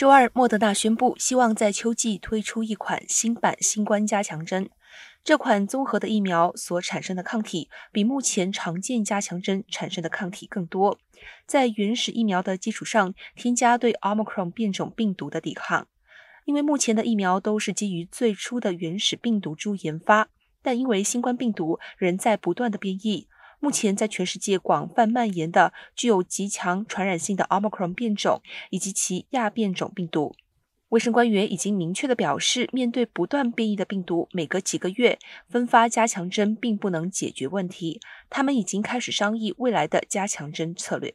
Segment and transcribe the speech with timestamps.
[0.00, 4.70] 周二，莫德纳宣布希望在秋季推出一款新版新冠加强针。
[5.22, 10.98] 这款综合的疫苗所产生的抗体比目前常见加强针产生的抗体更多，
[11.44, 15.86] 在原始疫苗的基础上添加对 Omicron 变种病毒的抵抗。
[16.46, 20.30] 因为目前的疫苗都是基于最初的原始病毒株研发，
[20.62, 23.28] 但因为新冠病毒仍在不断的变异。
[23.60, 28.40] 目前在全世界广泛蔓延的具有极强传染性的 Omicron 变种
[28.70, 30.34] 以及其亚变种病毒，
[30.88, 38.00] 卫生官员已经明确地表示，面对不断变异的病毒，每隔几个月分发加强针并不能解决问题。
[38.30, 41.14] 他们已经开始商议未来的加强针策略。